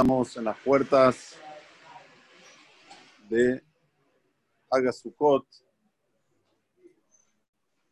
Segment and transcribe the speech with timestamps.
[0.00, 1.36] En las puertas
[3.28, 3.62] de
[4.70, 5.44] Agasukot.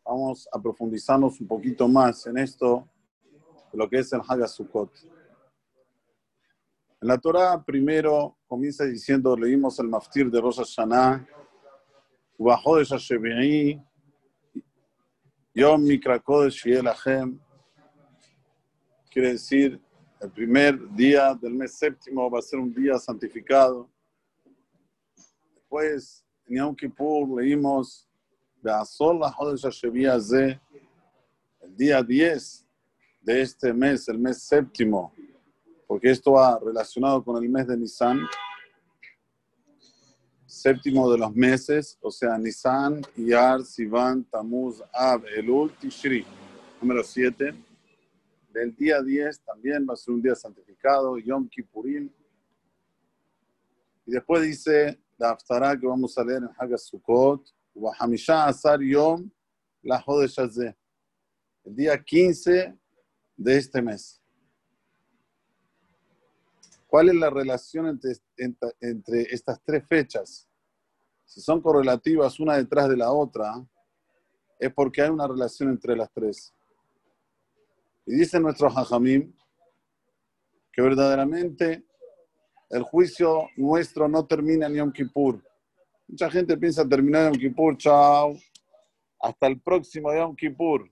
[0.07, 2.89] Vamos a profundizarnos un poquito más en esto,
[3.71, 4.91] de lo que es el Hagasukot.
[7.03, 11.29] En la Torah primero comienza diciendo, leímos el maftir de Rosh Hashanah,
[12.39, 13.83] Bajó de Shashebi'i,
[15.53, 17.39] Yom Mikra Kodesh Yelachem,
[19.11, 19.79] quiere decir
[20.21, 23.89] el primer día del mes séptimo va a ser un día santificado.
[25.55, 28.09] Después, en Yom Kippur leímos
[31.61, 32.67] el día 10
[33.21, 35.13] de este mes, el mes séptimo,
[35.87, 38.21] porque esto va relacionado con el mes de Nisan,
[40.47, 46.27] séptimo de los meses, o sea, Nisan, Iyar, Sivan, Tamuz, Ab, Elul, Tishri,
[46.81, 47.68] número 7
[48.59, 52.11] del día 10 también va a ser un día santificado, Yom Kippurim.
[54.05, 57.55] Y después dice la Haftarah que vamos a leer en Hagas Sukkot,
[57.99, 59.31] Hamisha Asar Yom
[59.83, 60.77] la Shazeh,
[61.65, 62.77] el día 15
[63.37, 64.21] de este mes.
[66.87, 70.49] ¿Cuál es la relación entre, entre, entre estas tres fechas?
[71.25, 73.55] Si son correlativas una detrás de la otra,
[74.59, 76.53] es porque hay una relación entre las tres.
[78.11, 79.35] Y dice nuestro Jajamim
[80.73, 81.85] que verdaderamente
[82.71, 85.45] el juicio nuestro no termina en Yom Kippur.
[86.07, 88.35] Mucha gente piensa terminar Yom Kippur, chao,
[89.21, 90.91] hasta el próximo Yom Kippur.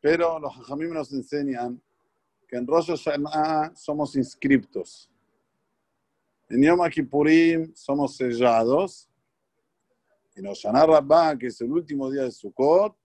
[0.00, 1.80] Pero los Jajamim nos enseñan
[2.48, 5.08] que en Rosh Hashanah somos inscriptos.
[6.48, 9.08] En Yom Kippurim somos sellados.
[10.34, 12.96] En Hoshana Rabbah, que es el último día de Sukkot,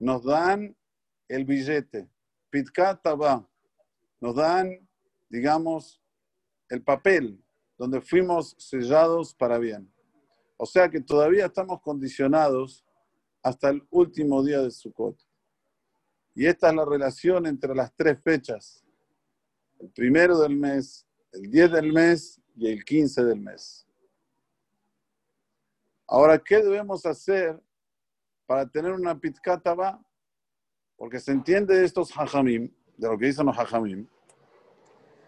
[0.00, 0.74] nos dan
[1.28, 2.08] el billete.
[2.50, 3.48] Pitkataba.
[4.20, 4.88] Nos dan,
[5.28, 6.00] digamos,
[6.68, 7.42] el papel
[7.76, 9.92] donde fuimos sellados para bien.
[10.56, 12.84] O sea que todavía estamos condicionados
[13.42, 15.18] hasta el último día de Sukkot.
[16.34, 18.84] Y esta es la relación entre las tres fechas.
[19.78, 23.86] El primero del mes, el 10 del mes y el 15 del mes.
[26.06, 27.60] Ahora, ¿qué debemos hacer
[28.46, 30.02] para tener una pitkataba
[31.04, 34.08] porque se entiende de estos hajamim, de lo que dicen los hajamim,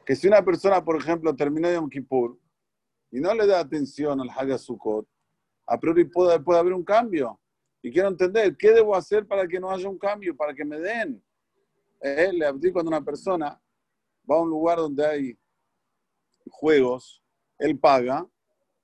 [0.06, 2.40] que si una persona, por ejemplo, termina de un Kippur
[3.10, 5.06] y no le da atención al Hagasukot,
[5.66, 7.38] a priori puede, puede haber un cambio.
[7.82, 10.80] Y quiero entender, ¿qué debo hacer para que no haya un cambio, para que me
[10.80, 11.22] den?
[12.00, 13.60] Eh, le abrí cuando una persona
[14.30, 15.38] va a un lugar donde hay
[16.48, 17.22] juegos,
[17.58, 18.26] él paga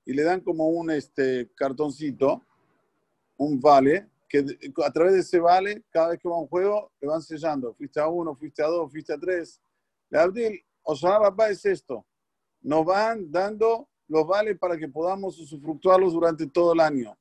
[0.04, 2.44] y le dan como un este, cartoncito,
[3.38, 6.91] un vale, que a través de ese vale, cada vez que va a un juego,
[7.03, 7.75] le van sellando.
[7.75, 9.60] Fuiste a uno, fuiste a dos, fuiste a tres.
[10.09, 12.06] Le Abdil, Osana Rabba es esto.
[12.62, 17.15] Nos van dando los vales para que podamos usufructuarlos durante todo el año.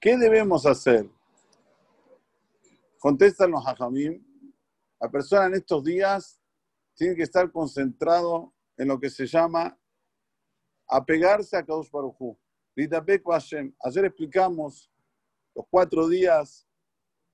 [0.00, 1.10] ¿Qué debemos hacer?
[3.00, 4.24] Contestan los hajamim.
[5.00, 6.40] La persona en estos días
[6.94, 9.76] tiene que estar concentrado en lo que se llama
[10.86, 12.38] apegarse a Kadosh Baruj Hu.
[12.76, 14.93] Ayer explicamos
[15.54, 16.66] los cuatro días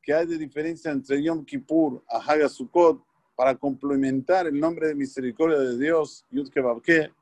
[0.03, 3.03] que hay de diferencia entre Yom Kippur a Hagasukot
[3.35, 7.13] para complementar el nombre de misericordia de Dios, Yud Kebabke,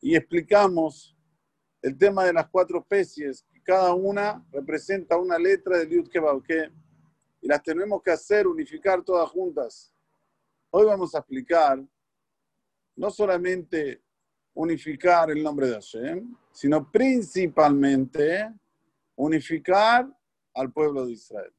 [0.00, 1.16] y explicamos
[1.80, 6.70] el tema de las cuatro especies, que cada una representa una letra del Yud Kebabke,
[7.40, 9.92] y las tenemos que hacer, unificar todas juntas.
[10.70, 11.84] Hoy vamos a explicar
[12.96, 14.02] no solamente
[14.54, 18.52] unificar el nombre de Hashem, sino principalmente
[19.16, 20.08] unificar
[20.54, 21.52] al pueblo de Israel.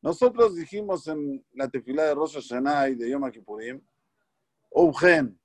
[0.00, 3.80] Nosotros dijimos en la tefilá de Rosh Hashanah y de Yom Kippurim,
[4.70, 5.38] Ugen,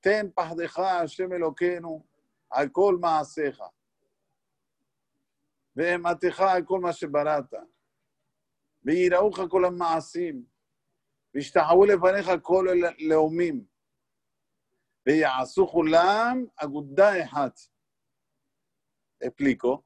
[0.00, 2.04] ten pazdeja Hashem Elokeinu
[2.50, 3.70] al kol maaseja,
[6.38, 7.54] על כל מה שבראת,
[8.84, 10.44] ויראוך כל המעשים,
[11.34, 13.64] וישתחוו לפניך כל הלאומים,
[15.06, 17.58] ויעשו כולם אגודה אחת.
[19.24, 19.82] Explico.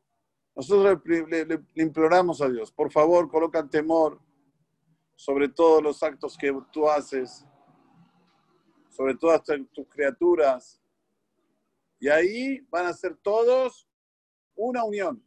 [0.59, 4.21] Nosotros le, imploramos a Dios, por favor, coloca temor
[5.15, 7.47] sobre todos los actos que tú haces,
[8.89, 9.41] sobre todas
[9.73, 10.83] tus criaturas.
[12.01, 13.89] Y ahí van a ser todos
[14.57, 15.23] una unión.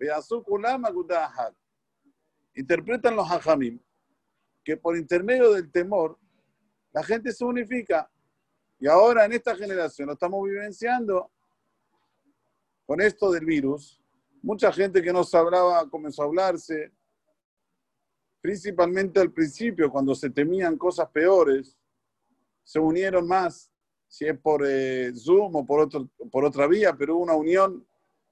[2.53, 3.79] Interpretan los hajamim
[4.65, 6.19] que por intermedio del temor
[6.91, 8.11] la gente se unifica.
[8.79, 11.31] Y ahora en esta generación lo estamos vivenciando
[12.85, 14.00] con esto del virus
[14.41, 16.91] Mucha gente que no sabraba comenzó a hablarse,
[18.41, 21.77] principalmente al principio, cuando se temían cosas peores,
[22.63, 23.71] se unieron más,
[24.07, 27.88] si es por eh, Zoom o por, otro, por otra vía, pero hubo una unión,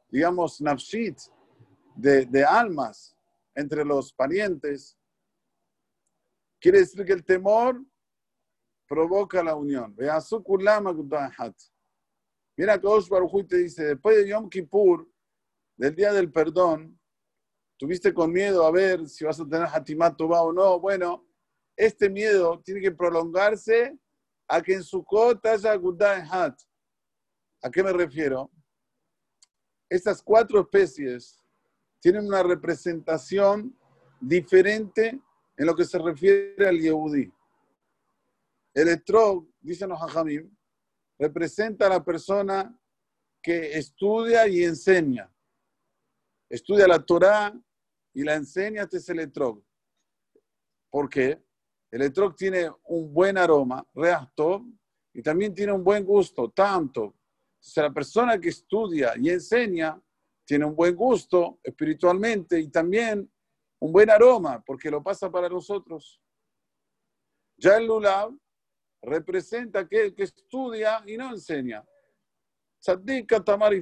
[0.10, 1.20] digamos, nafshit,
[1.96, 3.16] de, de almas
[3.54, 4.98] entre los parientes.
[6.60, 7.84] Quiere decir que el temor
[8.88, 9.96] provoca la unión.
[12.58, 15.08] Mira, Kosh Baruj te dice, después de Yom Kippur,
[15.80, 17.00] del día del perdón,
[17.78, 20.78] tuviste con miedo a ver si vas a tener Hatimat o no.
[20.78, 21.26] Bueno,
[21.78, 23.98] este miedo tiene que prolongarse
[24.50, 25.80] a que en su cota haya
[26.30, 26.60] Hat.
[27.62, 28.52] ¿A qué me refiero?
[29.90, 31.42] Estas cuatro especies
[32.02, 33.74] tienen una representación
[34.20, 35.18] diferente
[35.56, 37.32] en lo que se refiere al Yehudi.
[38.74, 40.54] El etrog, dicen los hajamim,
[41.18, 42.78] representa a la persona
[43.42, 45.32] que estudia y enseña.
[46.50, 47.54] Estudia la Torah
[48.14, 49.64] y la enseña, este es el etrog.
[50.90, 51.44] ¿Por qué?
[51.92, 54.62] El etrog tiene un buen aroma, reactor,
[55.14, 57.16] y también tiene un buen gusto, tanto.
[57.60, 60.02] sea, la persona que estudia y enseña
[60.46, 63.32] tiene un buen gusto espiritualmente y también
[63.80, 66.20] un buen aroma, porque lo pasa para nosotros.
[67.58, 68.36] Ya el lulav
[69.02, 71.86] representa aquel que estudia y no enseña.
[72.80, 73.74] Tzaddik Tamar.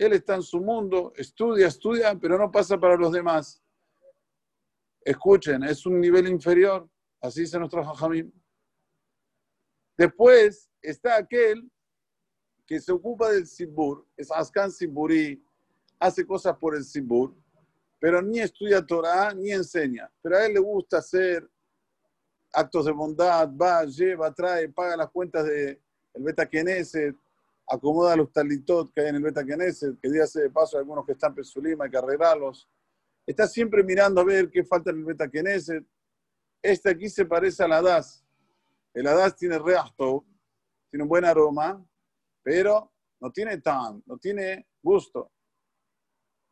[0.00, 3.62] Él está en su mundo, estudia, estudia, pero no pasa para los demás.
[5.04, 6.88] Escuchen, es un nivel inferior,
[7.20, 8.32] así dice nuestro Jajamim.
[9.98, 11.70] Después está aquel
[12.66, 15.44] que se ocupa del Sibur, es Askan Siburi,
[15.98, 17.36] hace cosas por el Sibur,
[17.98, 20.10] pero ni estudia Torah ni enseña.
[20.22, 21.46] Pero a él le gusta hacer
[22.54, 25.78] actos de bondad, va, lleva, trae, paga las cuentas del
[26.14, 27.14] de Beta Knesset,
[27.70, 31.06] acomoda los talitot que hay en el Beta Knesset, que dígase de paso a algunos
[31.06, 32.68] que están Pesulima, hay que arreglarlos.
[33.24, 35.86] Está siempre mirando a ver qué falta en el Beta Knesset.
[36.60, 38.24] Este aquí se parece al Hadas.
[38.92, 40.26] El Hadas tiene reasto,
[40.90, 41.86] tiene un buen aroma,
[42.42, 45.30] pero no tiene tan, no tiene gusto.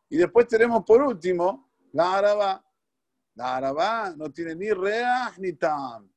[0.08, 2.64] Y después tenemos por último la Araba.
[3.34, 6.08] La Araba no tiene ni reaj ni tam.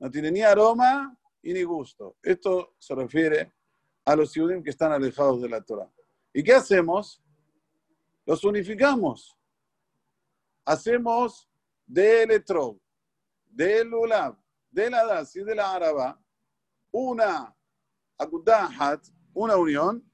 [0.00, 2.16] No tiene ni aroma y ni gusto.
[2.20, 3.59] Esto se refiere
[4.04, 5.90] a los judíos que están alejados de la Torah.
[6.32, 7.22] ¿Y qué hacemos?
[8.26, 9.36] Los unificamos.
[10.64, 11.48] Hacemos
[11.86, 12.78] del etrog,
[13.46, 14.36] del ulab,
[14.70, 16.20] de la das y de la araba
[16.92, 17.54] una
[18.18, 20.04] akudahat, una unión,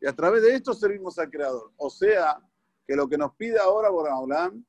[0.00, 1.72] y a través de esto servimos al Creador.
[1.76, 2.40] O sea,
[2.86, 4.64] que lo que nos pide ahora Boraholam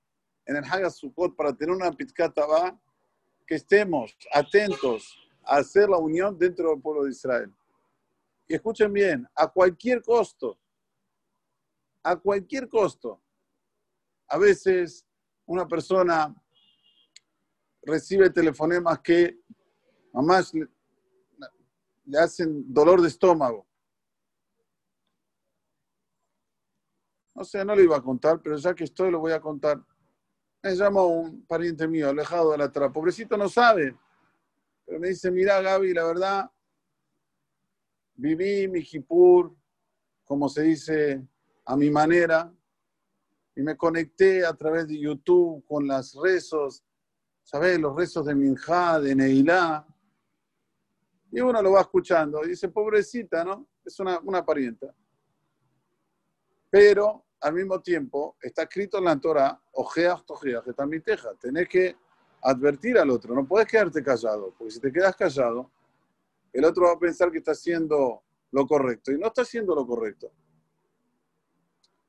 [0.45, 2.79] en el Hagas Sukkot para tener una pitkata va,
[3.47, 7.53] que estemos atentos a hacer la unión dentro del pueblo de Israel.
[8.47, 10.59] Y escuchen bien, a cualquier costo,
[12.03, 13.21] a cualquier costo.
[14.27, 15.05] A veces
[15.45, 16.33] una persona
[17.81, 19.39] recibe telefonemas que
[20.11, 20.67] mamás le,
[22.05, 23.67] le hacen dolor de estómago
[27.35, 29.83] No sé, no lo iba a contar, pero ya que estoy lo voy a contar.
[30.61, 32.91] Me llamó un pariente mío, alejado de la tra.
[32.91, 33.97] Pobrecito no sabe.
[34.85, 36.51] Pero me dice, mira Gaby, la verdad,
[38.15, 39.55] viví mi jipur,
[40.23, 41.27] como se dice,
[41.65, 42.53] a mi manera.
[43.55, 46.83] Y me conecté a través de YouTube con las rezos,
[47.43, 47.79] ¿sabes?
[47.79, 49.85] Los rezos de Minjá, de Neilá.
[51.31, 53.67] Y uno lo va escuchando y dice, pobrecita, ¿no?
[53.85, 54.93] Es una, una parienta.
[56.69, 61.33] Pero al mismo tiempo está escrito en la Torah, ojeas, tojeas, que también teja.
[61.35, 61.95] Tenés que
[62.41, 65.71] advertir al otro, no puedes quedarte callado, porque si te quedas callado,
[66.53, 69.85] el otro va a pensar que está haciendo lo correcto y no está haciendo lo
[69.85, 70.31] correcto.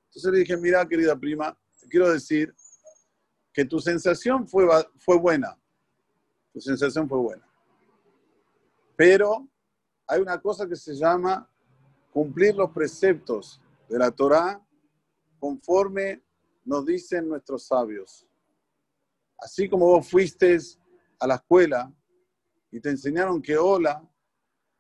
[0.09, 1.59] Entonces le dije, mira, querida prima,
[1.89, 2.55] quiero decir
[3.53, 4.67] que tu sensación fue,
[5.19, 5.59] buena.
[6.53, 7.49] Tu sensación fue buena.
[8.97, 9.49] Pero
[10.07, 11.49] hay una cosa que se llama
[12.13, 14.65] cumplir los preceptos de la Torah
[15.39, 16.23] conforme
[16.65, 18.27] nos dicen nuestros sabios.
[19.39, 20.59] Así como vos fuiste
[21.19, 21.93] a la escuela
[22.71, 24.03] y te enseñaron que hola,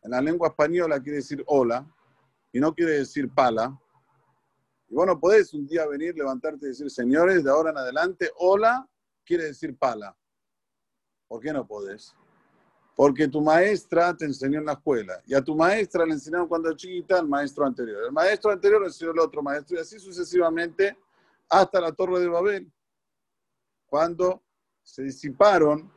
[0.04, 1.84] en la lengua española quiere decir hola
[2.52, 3.76] y no quiere decir pala.
[4.88, 8.86] Y bueno, podés un día venir, levantarte y decir, señores, de ahora en adelante, hola
[9.24, 10.14] quiere decir pala.
[11.26, 12.14] ¿Por qué no podés?
[12.94, 16.68] Porque tu maestra te enseñó en la escuela y a tu maestra le enseñaron cuando
[16.68, 18.04] era chiquita al maestro anterior.
[18.04, 20.96] El maestro anterior le enseñó al otro maestro y así sucesivamente
[21.48, 22.70] hasta la Torre de Babel.
[23.86, 24.42] Cuando
[24.82, 25.90] se disiparon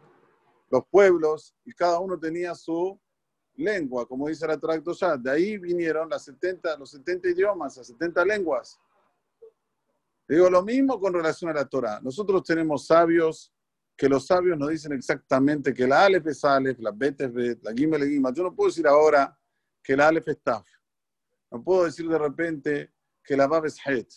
[0.69, 2.99] los pueblos y cada uno tenía su
[3.57, 5.17] lengua, como dice la Tracto ya.
[5.17, 8.79] De ahí vinieron las 70, los 70 idiomas, las 70 lenguas.
[10.27, 11.99] Digo lo mismo con relación a la Torah.
[12.01, 13.53] Nosotros tenemos sabios
[13.95, 17.63] que los sabios nos dicen exactamente que la Aleph es Aleph, la Bet es Bet,
[17.63, 18.33] la Gimel es Gimel.
[18.33, 19.37] Yo no puedo decir ahora
[19.83, 20.67] que la Aleph es Taf.
[21.49, 24.07] No puedo decir de repente que la Bab es Het.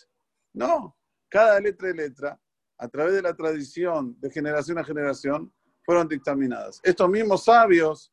[0.53, 0.97] No,
[1.29, 2.39] cada letra y letra,
[2.77, 5.51] a través de la tradición de generación a generación,
[5.83, 6.79] fueron dictaminadas.
[6.83, 8.10] Estos mismos sabios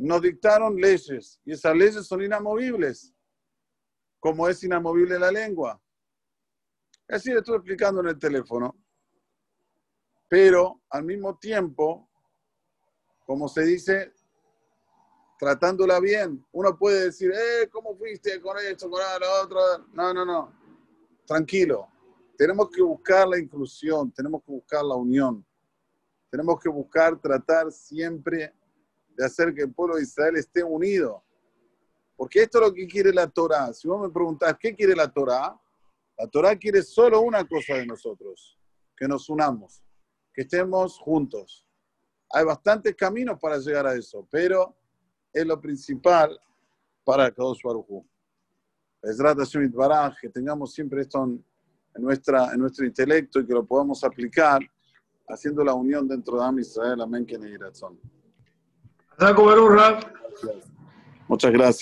[0.00, 3.14] nos dictaron leyes y esas leyes son inamovibles,
[4.18, 5.80] como es inamovible la lengua.
[7.06, 8.74] Así le estoy explicando en el teléfono.
[10.26, 12.08] Pero al mismo tiempo,
[13.26, 14.14] como se dice,
[15.38, 19.60] tratándola bien, uno puede decir, eh, ¿cómo fuiste con esto, con lo otro?
[19.92, 20.54] No, no, no.
[21.26, 21.88] Tranquilo.
[22.38, 25.44] Tenemos que buscar la inclusión, tenemos que buscar la unión.
[26.30, 28.54] Tenemos que buscar tratar siempre
[29.20, 31.22] de hacer que el pueblo de Israel esté unido.
[32.16, 33.70] Porque esto es lo que quiere la Torah.
[33.74, 35.60] Si vos me preguntás, ¿qué quiere la Torah?
[36.16, 38.58] La Torah quiere solo una cosa de nosotros,
[38.96, 39.82] que nos unamos,
[40.32, 41.66] que estemos juntos.
[42.30, 44.74] Hay bastantes caminos para llegar a eso, pero
[45.34, 46.40] es lo principal
[47.04, 48.02] para Kadosh Baruj
[50.20, 51.44] que tengamos siempre esto en,
[51.96, 54.60] nuestra, en nuestro intelecto y que lo podamos aplicar
[55.28, 57.02] haciendo la unión dentro de Am Israel.
[57.02, 57.36] Amén, que
[61.28, 61.76] Muchas gracias.